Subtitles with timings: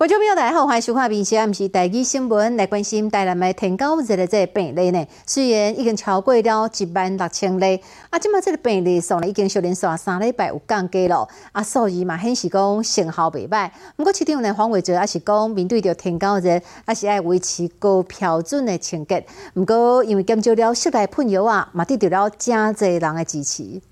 [0.00, 5.06] 观众朋友大家好，欢迎收看《明时暗时台语新闻》，来关心台南的天高热的这个病例呢。
[5.26, 13.70] 虽然已经超过了一万六千例，啊，即马这个病例数呢已经小连续三礼拜有降低了，啊，数字嘛显示讲成效袂歹。
[13.94, 16.58] 不过市场呢黄伟哲也是讲，面对着天高热，
[16.88, 19.22] 也是爱维持高标准的清洁。
[19.52, 23.82] 不过因为减少了室内喷药啊，嘛得到了真侪人的支持。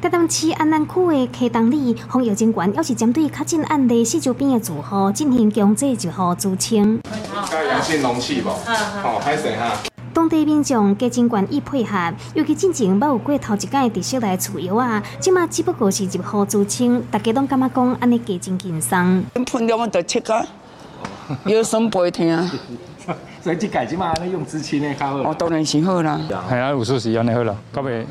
[0.00, 7.00] 台东市安南区的溪东里，防疫监管要是针对较近案例四周边的住户进行强制就户自清。
[7.50, 8.48] 加阳性容器无？
[9.02, 9.76] 好，歹势哈。
[10.14, 19.24] 当地民众加监管易配合，尤其进前捌有过头一届伫室内除药啊，即马只不过是入户自清，大家拢感觉讲安尼加真轻松。
[19.46, 20.46] 喷了我就切啊，
[21.46, 22.48] 腰酸背痛。
[23.42, 25.16] 所以即届即马安尼用自清的较好。
[25.18, 26.20] 哦，当然是好啦。
[26.28, 28.06] 系啊，有安尼好啦，到尾。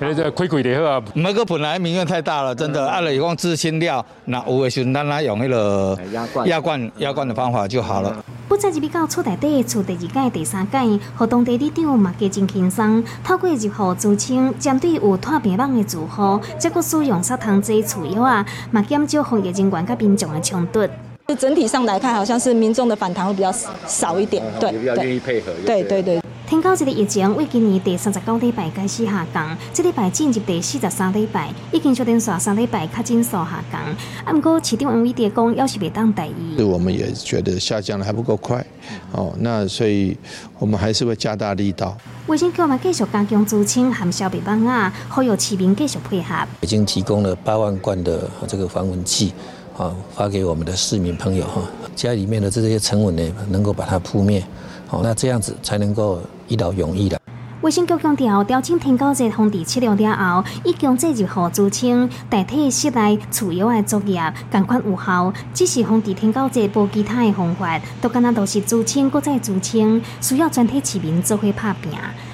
[0.00, 1.02] 迄个开开的好啊！
[1.14, 2.84] 那个本来民怨太大了，真的。
[2.84, 8.24] 按了以后自清料，那有的时阵咱来用迄个压罐、压罐、压罐的方法就好了。
[8.48, 10.78] 不再入比到厝内底，厝第二届、第三届，
[11.14, 13.02] 和当地里长嘛加真轻松。
[13.22, 20.86] 透过入户自清，针对有脱病网的住户，再个使用砂糖这厝药啊，嘛减少防疫人员甲民众的冲突。
[21.28, 23.50] 就整体上来看，好像是民众的反弹会比较
[23.86, 25.52] 少一点，对，比较愿意配合。
[25.64, 26.20] 对对对。
[26.54, 33.80] 天高这个疫情为今年第三十九礼拜开始下降，这礼拜进入第四十三礼拜，已经确定说三礼拜确诊数下降。
[34.24, 36.62] 啊，不过市长 M V D 讲，要是袂当第一。
[36.62, 38.64] 我们也觉得下降的还不够快，
[39.10, 40.16] 哦，那所以
[40.60, 41.96] 我们还是会加大力道。
[42.28, 46.46] 卫生局嘛继续加强资清含消灭蚊啊，呼吁市民继续配合。
[46.60, 49.32] 已经提供了八万罐的这个防蚊剂，
[49.76, 51.62] 啊，发给我们的市民朋友哈，
[51.96, 54.40] 家里面的这些尘蚊呢，能够把它扑灭。
[54.86, 57.20] 好，那这样子才能够一劳永逸的。
[57.60, 64.20] 卫生局强调，调整天高热风地七了了后，已经进入好自清，代替室内除油的作业，
[64.50, 65.32] 赶快有效。
[65.54, 71.90] 只是风地天高热无其他的方法，都敢那都是自清，搁再自清，需要全体市民做伙拍拼。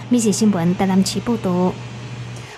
[0.08, 1.72] 美食新闻台南市报道。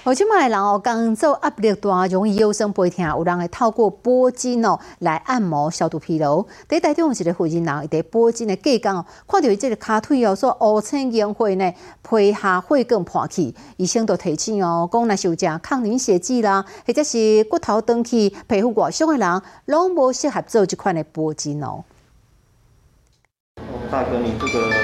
[0.04, 6.44] 而且卖人哦，工作压力大，容易腰酸背痛，有人会透过拨筋哦来按摩消除疲劳。
[6.68, 21.84] 第台中一个负责人，伊伫拨筋的隔工哦，看到伊这个骹腿哦，说乌青烟灰呢，皮下血更破去，医生都提醒哦，讲若是有食抗凝血剂啦，或者是骨头断去、皮肤外伤的人，拢无适合做这款的拨筋哦。
[23.88, 24.74] 大哥，你这个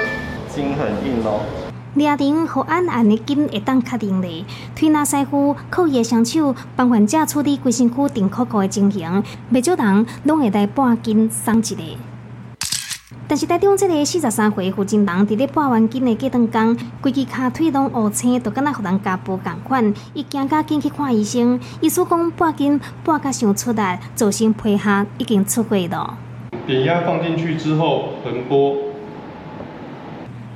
[0.54, 1.67] 筋很硬哦。
[1.98, 4.44] 抓定和按按的筋会当确定的，
[4.74, 11.82] 推拿师傅靠伊的双手帮患者处理规身躯顶扣扣的情形，未少人拢会带半斤送一个。
[13.26, 23.82] 但是台中这个四十三岁负责人伫咧半完筋的隔顿工，规只骹腿拢乌青，都敢若互人家暴共款，伊惊甲紧去看医生，医生讲半斤半甲伤出力，
[24.14, 26.16] 造成皮下已经出血了。
[26.66, 28.87] 点压放进去之后横波。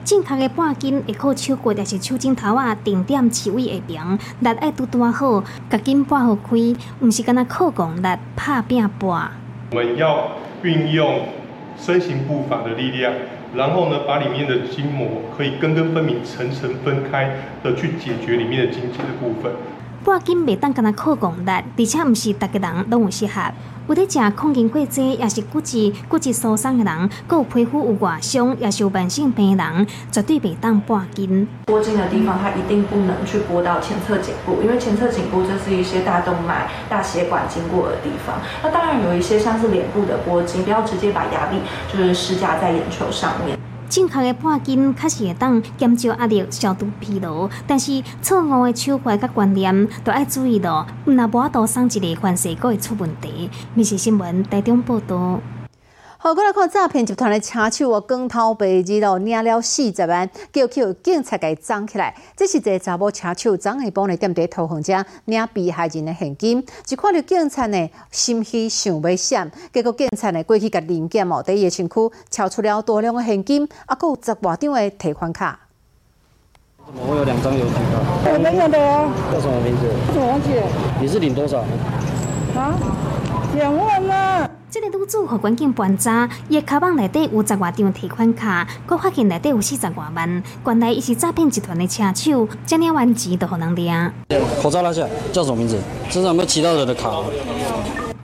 [0.05, 6.57] 正确的半筋会靠手骨，还是手指头啊，定点气位下平，力爱拄拄好，甲筋拨好开，
[7.01, 9.17] 毋是干那靠槓力拍拼拨。
[9.71, 11.27] 我们要运用
[11.79, 13.13] 身形步伐的力量，
[13.55, 19.53] 然后呢，把里面的筋膜可以根根分明、层层分开的去解决里面的筋结的部分。
[20.05, 23.41] 半筋袂当干那靠槓力，而且毋是逐个人拢有适合。
[23.89, 31.49] 有在食抗凝过者，也是骨质骨质疏松的人，佮皮肤有外伤，也是有慢性病的人，绝对袂当拨筋。
[31.67, 38.37] 拨筋的地方，它一定不能去拨到前侧颈部，因为前侧颈部这是一些大动脉、大血管经过的地方。
[38.63, 41.59] 那当然有一些像是脸部的拨筋，不要直接把压力
[41.93, 43.59] 就是施加在眼球上面。
[43.93, 47.47] 正确的拨筋，确实会当减少压力、消除疲劳。
[47.67, 50.87] 但是错误的手法甲观念，都要注意咯。
[51.05, 53.51] 若无法度送一个，凡事都会出问题。
[53.75, 55.41] 密事新闻台中报道。
[56.25, 62.15] 好，过来看诈骗集团的车手哦，光头白日哦，领了四十万，叫叫警察给装起来。
[62.37, 71.95] 这是一个查某车手，昨下晡呢踮伫投行者领被害人的现金，一看到警察呢，心虚想要闪，结果警察呢过去甲零件哦，伫伊的身躯
[72.31, 75.59] 撬出了大量的现金，啊，佫有十外张的提款卡。
[77.05, 78.31] 我有两张邮局卡。
[78.33, 79.11] 我没有的啊。
[79.33, 79.91] 叫什么名字？
[80.15, 80.63] 我忘记了。
[81.01, 81.59] 你是领多少？
[82.55, 82.79] 啊？
[83.57, 84.49] 两万啊！
[84.73, 90.43] 这个女子和关警盘查，伊的卡网内底有十外张提款卡，佮发现内底有四十外万。
[90.65, 93.93] 原来伊是诈骗集团的车手，这领完钱都互人掠。
[94.63, 95.79] 口罩拿下，叫什么名字？
[96.09, 97.23] 身上有没有其他人的卡？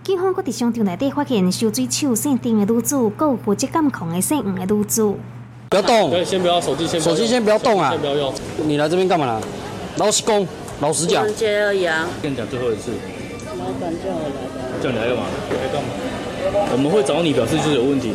[0.03, 5.15] 警方佮伫商场内底发现收水手姓丁的女子，佮有负责监控的姓吴的女子。
[5.69, 6.09] 不要动！
[6.09, 7.91] 对，先不要手机，先手机先不要动啊！
[7.91, 8.33] 先不要用。
[8.65, 9.39] 你来这边干嘛啦？
[9.99, 10.47] 老实讲，
[10.81, 11.31] 老实讲。
[11.35, 12.09] 接而已啊。
[12.23, 12.93] 跟你讲最后一次。
[13.59, 14.83] 老板叫我来的。
[14.83, 15.25] 叫你来干嘛？
[15.51, 15.89] 来干嘛？
[16.51, 18.11] 我们会找你表示就是有问题。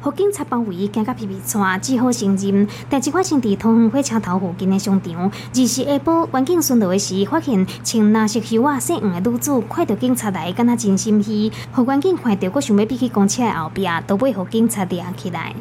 [0.00, 2.66] 互警察包围，惊甲皮皮喘，只好承认。
[2.88, 11.50] 代志发生伫通火车头附近的商场，二是下晡，远警巡逻的时，发现穿蓝色袖仔细黄的女子，看到警察来，敢若真心虚。
[11.72, 15.54] 互远警看到，佫想要逼去公车的后壁，都被互警察抓起来。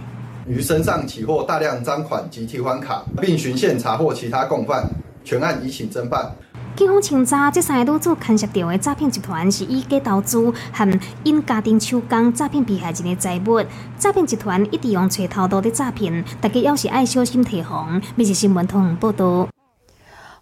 [0.46, 4.84] 于身上起获大量赃款及提款卡，并循线查获其他共犯，
[5.24, 6.30] 全案已请侦办。
[6.76, 13.64] 警方清查，这三个女子牵涉到的诈骗集团是以假投资和因家庭手工诈骗被害人的财物。
[14.00, 18.02] 诈骗集团一直用找头路的诈骗，大家要是爱小心提防。
[18.16, 19.53] 每日新闻通报道。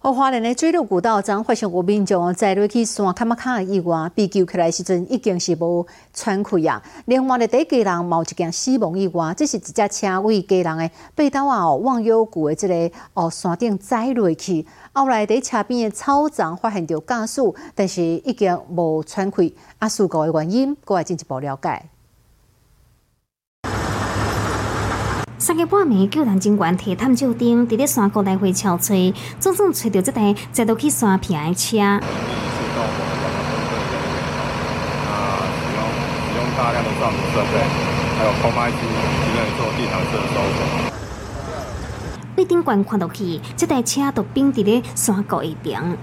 [0.03, 6.81] 哦，花莲的水路古道将发生有民众在落去山卡马卡的意外，被救起来时阵已经是无喘气啊。
[7.06, 14.65] 另外的第一家人冒一件死亡意外，这是一只车为家人的背刀啊哦，往有谷的这个哦山顶栽落去。
[14.92, 17.39] 后来在车边的草丛发现着驾驶，
[17.75, 19.56] 但是已经无喘气。
[19.77, 21.90] 啊，事故的原因，过来进一步了解。
[25.41, 31.79] 三个半暝，救援人员提探照灯，伫咧山谷来回敲吹，总算找到这台载到去山平的车。
[36.55, 37.57] 大量的照明设备，
[38.19, 38.31] 还有
[39.57, 40.59] 做地毯式的搜索。
[42.35, 45.97] 你顶悬看落去，这台车都冰伫咧山谷下边。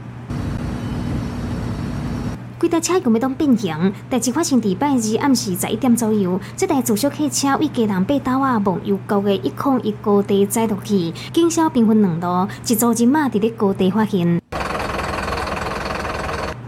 [2.60, 6.40] 几台车用要当变形，代志发生伫拜二暗时十一点左右。
[6.56, 14.40] 这台自小客车为家人八斗啊，往邮局的一空一高地载落去，警消兵分两路，一组人马伫咧高地发现。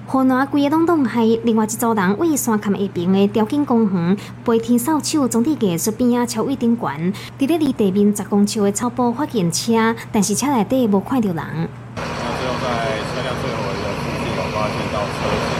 [0.07, 11.37] 河南规个拢拢系，另外一组人为山坎下边的雕金工园白天扫帚总体艺术边啊，超位顶悬，伫咧离地面十公尺的草坡发现车，但是车内底无看到人。
[11.37, 12.03] 那
[12.39, 12.69] 最后在
[13.11, 15.51] 车辆最后一个附近有发现到车子，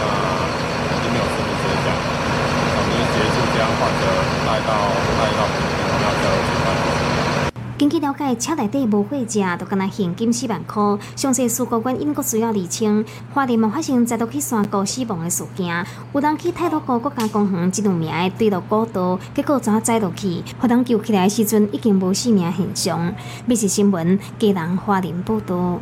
[0.00, 0.02] 那
[1.02, 1.86] 并没有生命迹象，
[2.72, 4.02] 我们协助将患者
[4.46, 4.70] 带到
[5.18, 6.66] 带到平平那个警方。
[7.78, 10.82] 根据了解，车内底无货架，就敢若现金四万块。
[11.14, 13.04] 详细事故原因阁需要厘清。
[13.32, 20.42] 花莲嘛发生再度去山高死亡的事件，有人去泰鲁国国家公园一两名的坠落古道，结果怎载落去？
[20.60, 23.14] 互人救起来的时阵，已经无生命现象。
[23.46, 25.78] 密切新闻，家人花莲报道。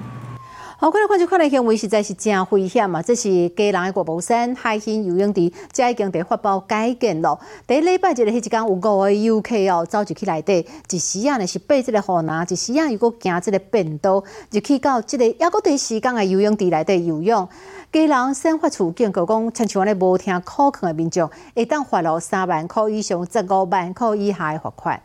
[0.78, 3.00] 好，看来看就看来行为实在是真危险啊！
[3.00, 7.40] 这是家人的国宝山海鲜游泳池，这已经得发包改建了。
[7.66, 17.48] 第一礼拜一个迄一天有五个游客哦，走入去内底，一时啊，呢是爬这个河南，一时啊又搁行这个便道，就去到这个也搁第时间的游泳池内底游泳。
[17.90, 25.00] 家人生活处境告讲，亲像安尼无听可劝的民众，会当罚了三万块以上十五万块以下的罚款。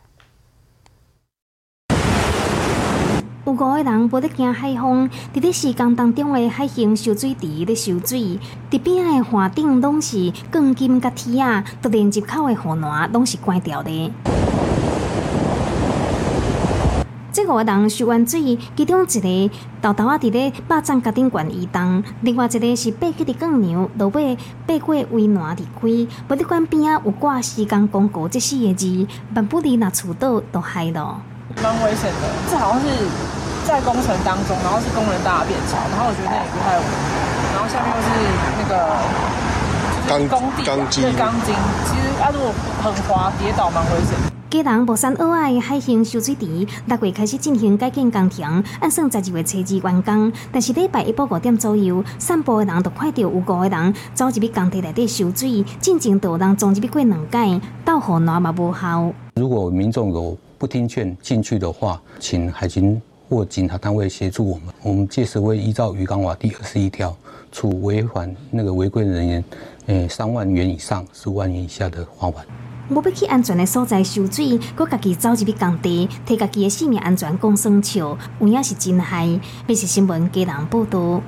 [3.52, 8.40] 五个人无得惊海风，伫咧时间当中的海型收水池咧收水，
[8.70, 14.10] 伫边仔的岸顶拢是钢筋甲铁啊，都连入口的护栏拢是关掉的。
[17.30, 24.34] 这五个人收完水，其中一个豆豆啊伫咧肉粽甲顶悬移动，另外一个是爬起伫杠牛，落尾
[24.66, 26.12] 爬过围栏离开。
[26.26, 31.20] 博物馆边仔有挂“时间公告”这四个字，万不离那厝倒都害了。
[31.62, 32.88] 蛮危险的，这好像是
[33.66, 36.84] 在工程当中，然后是工人搭的便桥，然后我觉得那也不太稳，
[37.54, 38.08] 然后下面又是
[38.58, 38.74] 那个
[40.08, 41.54] 钢工地钢筋，钢筋，
[41.86, 44.16] 其实啊如果很滑跌倒蛮危险。
[44.50, 59.10] 家人木山二爱海兴修水池六月开始进行改建工程，按算十二月初二完工，但是礼拜一晡五点左右，散步的人都看到有五个人走入去工地内底修水，进前都有人撞入去过两届，到河南嘛无效。
[59.36, 63.00] 如果民众有不听劝进去的话，请海军
[63.32, 64.64] 或警察单位协助我们。
[64.82, 67.16] 我们届时会依照渔港法第二十一条，
[67.50, 69.44] 处违反那个违规人员，
[69.86, 72.44] 诶三万元以上十五万元以下的罚款。
[72.90, 79.40] 无要去安全的所在受罪，搁家己走入去工地，替家己的性命安全讲生笑，有影是真害。
[79.66, 81.22] 这是新闻家人报道。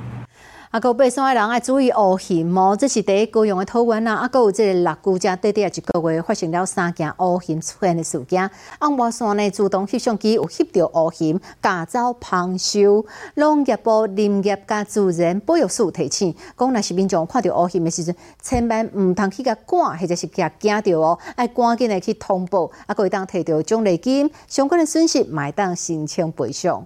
[0.74, 4.16] 啊，有爬山的人爱注意乌熊哦，这是第一高阳的桃园啊。
[4.16, 8.50] 啊，佮有这个六姑家短短一个月发生了三件乌熊出现的事件。
[8.80, 18.12] 昂华山呢，自动摄像机有翕到乌熊驾照旁修，农业部林业甲自然保育署提醒，讲若是民众看到乌熊的时阵，
[18.42, 26.84] 千万毋通去甲赶，或者是甲惊着哦，爱赶紧的去通报，啊，可会当摕到奖励金，相关的损失买当申请赔偿。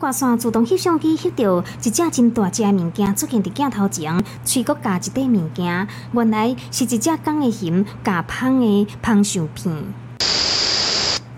[0.00, 10.09] 挂线自动翕相机翕到一只真大只的物件出现伫镜头前，喙阁夹一块物件，原来是一只公的熊夹芳的香薯片。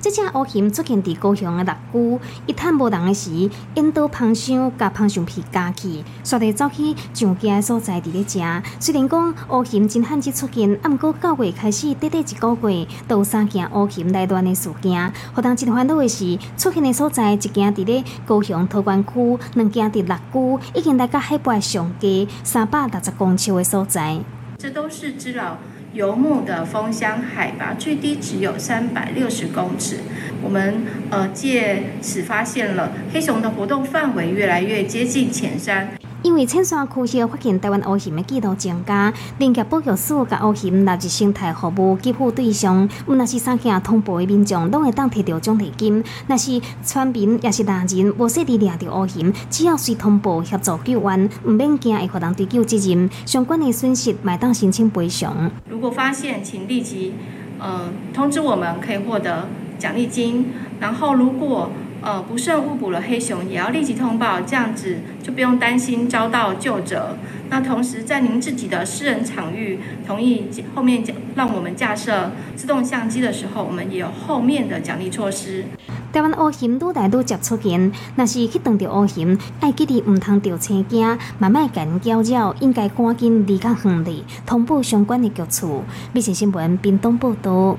[0.03, 8.41] 这只乌蠅出现伫高雄的六区，一探无人的时，引导芳香甲芳香皮加去，煞地走去上家所在伫咧食。
[8.81, 15.13] 虽然讲乌蠅真罕至出现，啊，毋过九月开始短短一个月，都有三件乌蠅来乱的事件。
[15.33, 24.19] 互人真烦恼的是，出现的所在一件伫咧高雄桃园区，两件伫六区，已经来到海拔上低三百六十公尺的所在。
[24.59, 25.59] 这都是知了。
[25.95, 29.99] 游牧的蜂箱海拔最低只有三百六十公尺，
[30.43, 35.91] 我们呃借此发现了黑熊的活动范围越来越接近浅山。
[36.23, 42.89] 因为青山区域发现台湾乌蠅的记录增加，林业保育署甲乌蠅纳入生态服务给付对象。
[43.07, 53.11] 若是三件通报的民众，拢会当摕到奖励金；若是村民也是大人，无说伫掠到乌蠅，只要随通报协助救援，毋免惊会互人追究责任。
[53.27, 55.51] 相关的损失，买当申请赔偿。
[55.69, 57.15] 如果发现，请立即
[57.59, 60.53] 呃通知我们，可以获得奖励金。
[60.79, 61.71] 然后如果
[62.05, 67.17] 呃，不慎误捕了黑熊，也要立即通报，这样子就不用担心遭到救者。
[67.49, 75.65] 那同时，在您自己的私人场域同意后面让我们架设自动相机的时候，我们也有后面的奖励措施。
[76.13, 85.83] 台湾乌蠅愈来愈接出现，若是去撞到乌蠅，爱记得唔通着车惊，慢慢甲因搅扰，应该赶紧离开远离，通报相关的局处。
[86.13, 87.77] 密切新闻，屏东报道。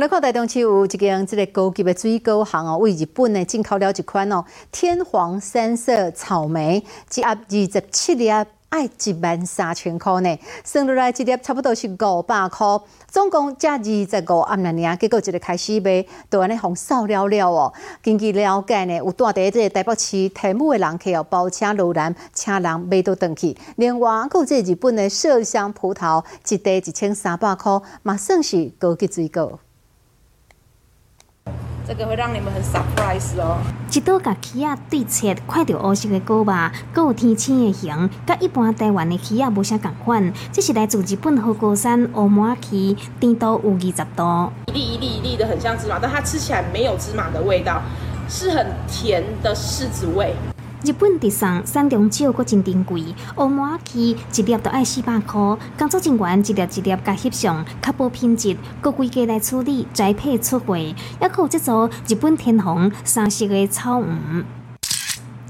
[0.00, 4.42] 来看台中市有一间这个高级的水果行哦，为日本呢进口了一款哦
[4.72, 6.82] 天皇三色草莓，
[7.14, 8.46] 一盒二十七粒，爱
[8.86, 12.66] 一万三千块呢，算落来一粒差不多是五百块，
[13.08, 17.70] 总共价二十五暗两年，结果一个开始卖，都安尼红扫了了哦。
[18.02, 23.54] 根据了解呢，有住伫这个台北市天母的人客哦，包车路南，请人买倒转去。
[23.76, 29.58] 另外，有这日本的麝香葡萄，一袋一千三百块，嘛算是高级水果。
[31.90, 33.58] 这个会让你们很 surprise 哦！
[33.92, 40.32] 一道甲起仔对切，看到乌色的果肉，阁有天青的形，甲一般台湾的起仔无啥共款。
[40.52, 44.52] 这是来自日本和歌山乌麻起，甜度有二十度。
[44.68, 47.82] 一粒一粒一粒的，很像芝麻，但它吃起来没有芝麻的味道，
[48.28, 50.32] 是很甜的柿子味。
[50.82, 53.04] 日本直送山中酒阁真珍贵，
[53.36, 55.38] 乌麻起一粒都爱四百块，
[55.78, 60.74] 工作人员一粒一粒甲翕相，确保品质，阁规家来处理栽培出货，
[61.20, 64.59] 还有即组日本天虹三色的草鱼。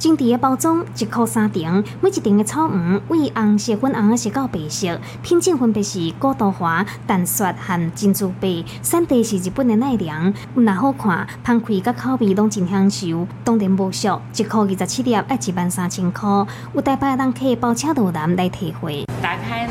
[0.00, 8.64] 精致的包装，一克三顶，每一顶的草黄为红色、粉红色到白色，品种分别是古豆花、淡雪和珍珠白。
[8.82, 13.28] 产地是日本的奈良，有若好看，香气甲口味拢真享受。
[13.44, 16.46] 当然无俗，一克二十七粒，要一万三千块。
[16.72, 18.88] 有台北人客包车到南来提货。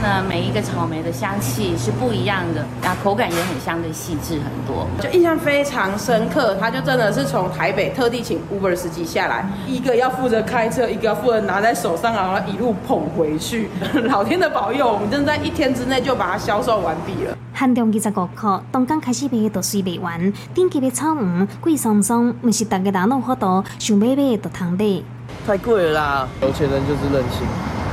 [0.10, 6.56] 呢，每一个草莓的香气是不一样的，然后口感也很相对细致很多，就印象非常深刻。
[6.60, 13.70] 他就真的是从台北特地请 Uber 司机下来，一个要负责开车，一个要负责拿在手上，然后一路捧回去。
[14.10, 17.38] 老天的保佑，我们真的在一天之内就把它销售完毕了。
[17.56, 20.34] 限量二十五块，东港开始卖都随卖完。
[20.56, 25.04] 顶级的草莓贵松松，不是大家人拢好多，想买买都通买。
[25.46, 26.28] 太贵了啦！
[26.42, 27.46] 有钱人就是任性。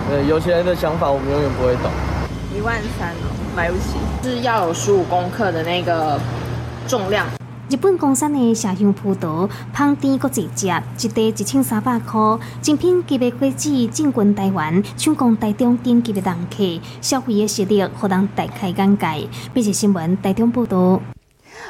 [0.09, 1.91] 呃，有钱人的想法我们永远不会懂。
[2.67, 3.95] 万三哦，买不起。
[4.25, 6.19] 是要有十五公克的那个
[6.89, 7.25] 重量。
[7.71, 12.21] 日本公产的麝香葡萄，芳甜搁一只，一袋一千三百块。
[12.61, 19.29] 精品级别果子进军台湾，抢攻台中顶级的人客，消费的实力和人大开眼界。
[19.55, 21.01] 每日新闻台中报道。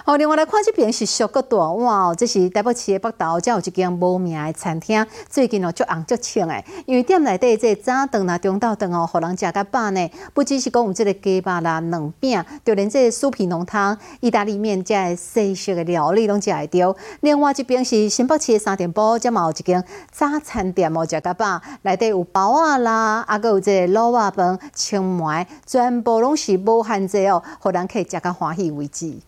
[0.08, 10.08] 好，另外来看这边是小个大碗哦，这是台北市的北投，这有一间无名的餐厅，最近哦足红足清的，因为店内底这早顿啦、中昼顿哦，互人食甲饱呢。
[10.32, 16.94] 不只是讲有这个鸡肉啦、软饼，就连这酥皮浓汤、意大利面、这西式的料理拢食会到。
[17.22, 29.18] 另外这边是新北市的三点埔，这嘛有一间早餐店哦，食甲饱，内底有包啊啦，啊个有这卤肉饭、青梅，全部拢是无限制哦，互人可以食甲欢喜为止。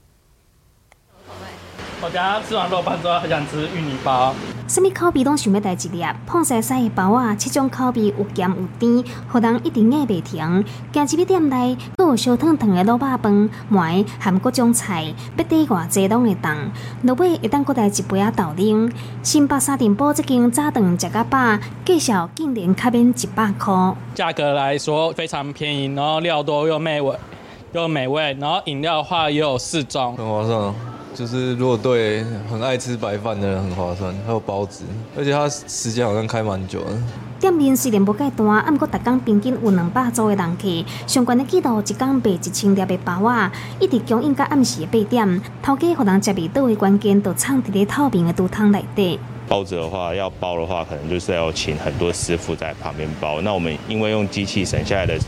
[2.00, 4.32] 我等下吃完肉饭之后，很想吃芋泥包。
[4.68, 6.04] 什么口味拢想要带一粒？
[6.26, 10.64] 碰晒晒的包啊，七种口味有咸有甜，互人一定爱袂停。
[10.92, 16.56] 行入去店内，阁有烧烫烫的卤肉饭、糜含各种菜，要点偌济拢会当。
[17.02, 18.92] 落尾会当搁带一杯啊豆奶。
[19.24, 23.74] 新北沙田埔这间早顿食甲饱，介绍竟然卡免一百块。
[24.14, 27.18] 价格来说非常便宜，然后料多又美味，
[27.72, 30.72] 又美味，然后饮料的话也有四种，很划算。
[31.18, 34.84] 就是如果对很爱吃白饭的人很划算，还有包子，
[35.16, 36.96] 而且他时间好像开蛮久的。
[37.40, 40.68] 店面虽然不介大，啊，毋过逐工平均有两百组的人客。
[41.08, 45.42] 相关的记录一工卖一千粒的包啊，一直供应到暗时的八点。
[45.60, 49.18] 头家互人食味道的关键，就藏伫咧透明的肚汤内底。
[49.48, 53.40] 包子的话，要包的话，可能就是要请很多师傅在旁边包。
[53.40, 55.18] 那我们因为用机器省下来的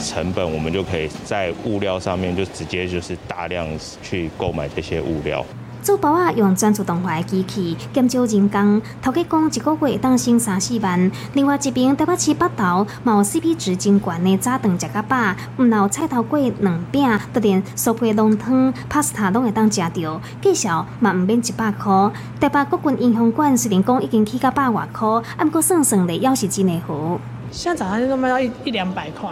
[0.00, 3.68] 成本，我们就可以在物料上面就直接就是大量
[4.02, 5.44] 去购买这些物料。
[5.82, 8.80] 做包啊，用专自动化的机器，减少人工。
[9.00, 11.10] 头家讲一个月会当省三四万。
[11.34, 15.16] 另外一边台北市北投，嘛有 CP 值真悬的早顿食甲饱，
[15.58, 22.10] 毋有菜头粿、两饼，得连酥皮浓汤、pasta 拢会当食到，计小嘛毋免一百块。
[22.40, 27.18] 台北国军银行馆虽然讲已经起到百外块，啊，毋过算算咧，要是真的好。
[27.50, 29.30] 现在早上就卖到一一两百块。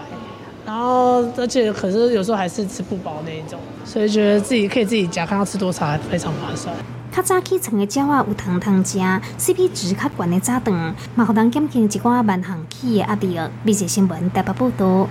[0.66, 6.74] 然后，而且可是有时候还是吃不饱那一种，所以觉得自己可以自己夹，看到吃多少还非常划算。
[7.14, 8.98] 较早起床的鸟啊有糖糖吃
[9.38, 13.38] ，CP 值较悬的早顿，嘛互人减轻一寡慢行起的压力。
[13.62, 15.08] 美食新闻台北报道。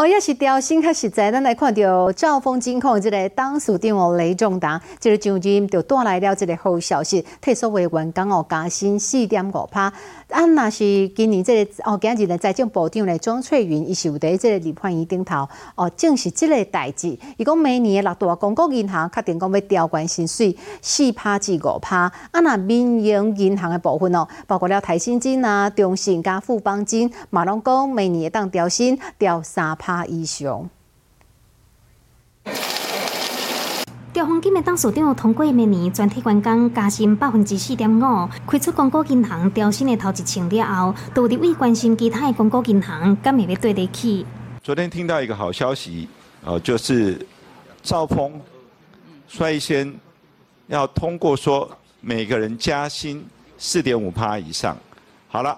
[0.00, 9.92] 哦，也是调薪较实在，咱来看到兆丰金控这个董事长哦雷仲达，这个上任就带来了这个好消息，退休为员工哦加薪四点五趴。
[10.30, 17.18] 啊，那是今年这个哦，今日的财政部长咧庄翠云，伊是有伫这个立法院顶头哦，正是这个代志。
[17.36, 22.10] 伊讲每年的六大公共银行确定讲要调关薪水四趴至五趴。
[22.30, 30.68] 啊，那民营银行的部分哦，包括了台新金啊、中信加富邦金，马龙讲每年会当调薪调三趴以上。
[34.12, 44.26] 调风金的董事长通过明年全体员工加薪百分之四点五，开出公股银行调薪的头一千了后，都伫位关心其他的公股银行敢会要对得起。
[44.62, 46.08] 昨天听到一个好消息，
[46.44, 47.24] 呃，就是
[47.82, 48.32] 兆丰
[49.28, 49.94] 率先
[50.66, 51.70] 要通过说
[52.00, 53.24] 每个人加薪
[53.56, 54.76] 四点五趴以上。
[55.28, 55.56] 好了，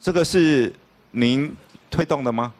[0.00, 0.74] 这个是
[1.12, 1.54] 您
[1.88, 2.52] 推动的吗？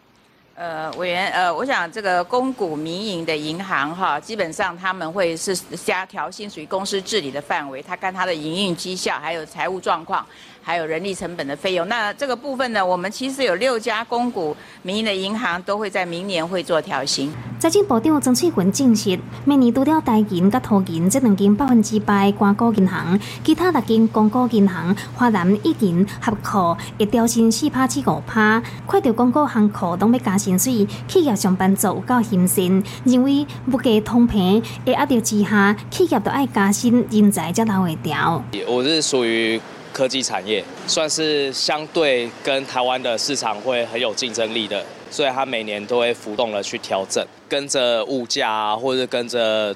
[0.62, 10.25] 呃，委员，呃，我想这个公股民营的银行哈，基本上他们会是加调薪，属于公司治理的范围，他看他的营运绩效，还有财务状况。
[10.64, 17.33] 还有人力成本的费用，那这个部分呢，我们其实有六家公股民营的银行都会在明年会做调薪。
[17.59, 28.62] 财政部长曾翠云证实，明年除了台银甲土银这两间百分之百关股银行，其他六间公股银行，华南已经合库会调薪四趴至五趴。
[28.88, 38.42] 看到公股行库拢要加薪水，企业上班族有够心酸，认为物价通膨的压力之下，企业都爱加薪，人才才留会调。
[38.68, 39.61] 我是属于。
[39.92, 49.74] 科技产业算是相对跟台湾的市场会很有竞争力的，所以它每年都会浮动的去调整，跟着物价啊，或者跟着。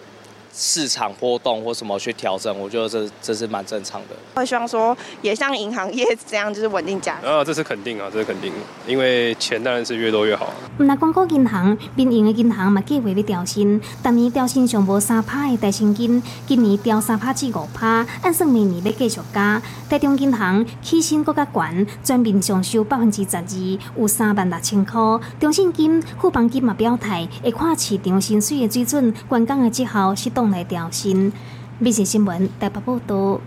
[0.59, 4.17] 市场波动或什么去调整，我觉得这这是蛮正常的。
[4.35, 7.17] 会希望说，也像银行业这样，就是稳定价。
[7.23, 8.51] 啊，这是肯定啊，这是肯定，
[8.87, 10.51] 因为钱当然是越多越好。
[10.79, 19.61] 那广告银行、民营的银行嘛，计划要调薪，当年调薪上无三趴的代薪金，今年调三趴至五趴，按算明年要继续加。
[19.91, 24.99] 台中银行起薪更加悬，全面上收百分之十二，有三万六千块。
[25.39, 30.46] 中信金、富邦金嘛表态，会看市场薪水的水准，员工的绩效是当。
[30.51, 31.33] 来调薪。
[31.79, 33.41] 美食新闻台北报道。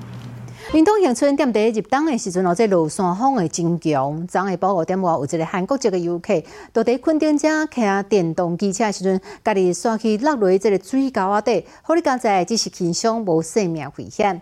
[0.72, 4.28] 运动乡村店伫入冬的时阵哦，这落山风会真强。
[4.28, 14.40] 昨下晡五点外，有一个韩国籍的游客，都伫昆顶遮骑电动机车时阵，家己刷去落落这个水沟啊底，好你刚才只是轻伤，无生命危险。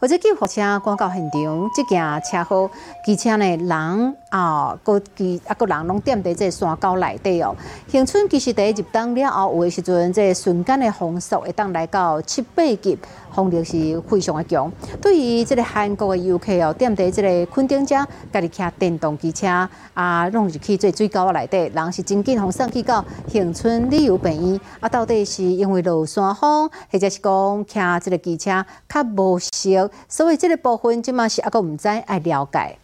[0.00, 2.70] 或者救护车赶到现场，即件车祸，
[3.04, 7.54] 机车呢人啊，个机啊个人拢踮伫即个山沟内底哦。
[7.88, 12.98] 乡村其实第一入冬了后，有诶时阵，即个瞬间的风速会当来到七八级。
[13.30, 14.72] 风力是非常的强。
[15.00, 17.94] 对于即个韩国的游客哦，踮伫即个昆顶遮，
[18.32, 19.46] 家己骑电动机车
[19.94, 24.60] 啊，弄入去做水沟内底，人是真紧，风送去到恒春旅游病院。
[24.80, 32.76] 啊，到底是因为落山风，或者是讲骑即个机车较无熟，所以即个部分即嘛是还阁毋知爱了解。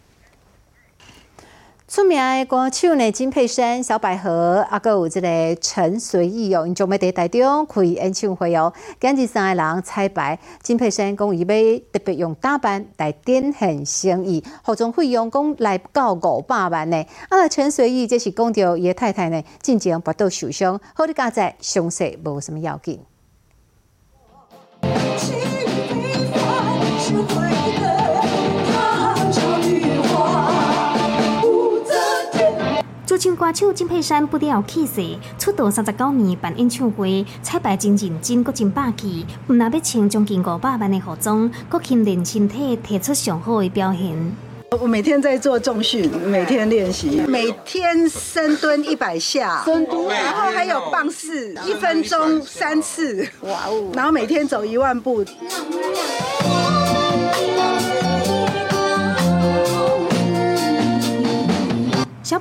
[1.87, 8.73] 出名的歌手呢，金佩珊、小百合，啊，佮有这个陈随意哦，因将要伫台中开演唱会哦。
[8.99, 17.05] 今日三个人彩排，金佩珊讲伊要特别用打扮来展现诚意，服装费用讲来到五百万呢？
[17.29, 22.99] 啊，陈随意这是讲到伊太太呢，进前跋倒受伤，好哩加在伤势无什么要紧。
[33.25, 35.01] 唱歌手金佩珊不了气势，
[35.39, 39.25] 出道三十九年办演唱会，彩排真认真，阁真霸气。
[39.47, 44.15] 毋那要穿将近五百万的服装，阁训练身体，提出上好的表现。
[44.79, 55.25] 我每天在做重训，每天练习，每天深蹲一百下，深蹲，然后还有棒式，一分钟三次，哇哦，然后每天走一万步。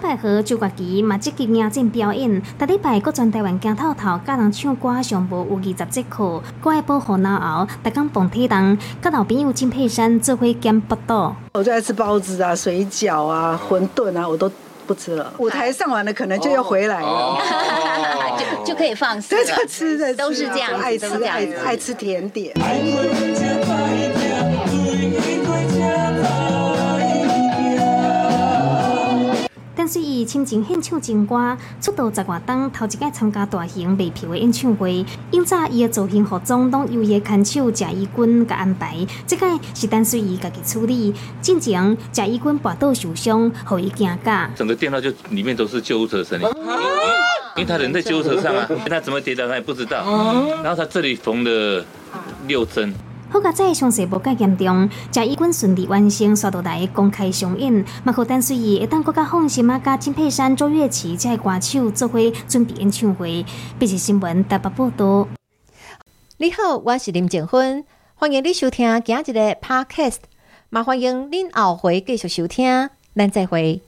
[0.04, 11.34] 小百合周国旗嘛积极迎战表演，逐礼拜各全台湾行透透，教人唱歌上无有二十节课，歌爱保护脑后，逐工蹦体重，甲老朋友金佩珊做伙减八度。
[11.54, 14.52] 我最爱吃包子啊、水饺啊、馄饨啊，我都
[14.86, 15.32] 不吃了。
[15.38, 17.38] 舞台上完了，可能就要回来了，
[18.36, 21.56] 就就可以放肆对， 吃的都是这样子爱吃都是这样子。
[21.56, 22.54] 爱爱吃甜点。
[29.84, 35.04] 但是伊亲情献唱情歌，出道十外档，头一届参加大型卖票的演唱会。
[35.30, 39.44] 因早伊的造型服装拢由伊的看手贾义军甲安排，即届
[39.74, 41.12] 是单随伊家己处理。
[41.42, 44.50] 进前贾义军跋倒受伤，互伊惊驾。
[44.56, 46.48] 整个电脑就里面都是救护车声音，
[47.56, 49.98] 因为他人在救护车上啊， 他怎么跌倒他也不知道，
[50.62, 51.84] 然后他这里缝了
[52.46, 52.90] 六针。
[53.34, 63.44] 好甲在伤势无介严重，贾义军顺利完成刷到台公开上映，嘛可单随伊会当搁较放心啊，甲金佩珊、周月琪这些歌手做伙准备演唱会。
[63.76, 65.26] 必是新闻台北报道。
[66.36, 70.18] 你好，我是林静芬，欢迎你收听今日的 Podcast，
[70.70, 73.82] 嘛欢迎恁后回继续收听，咱再会。